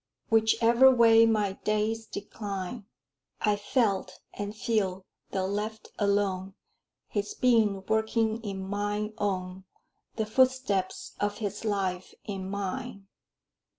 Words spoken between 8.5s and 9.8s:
mine own,